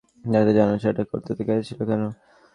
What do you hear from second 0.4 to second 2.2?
জানো না সেটা করতে গিয়েছিলে কেন?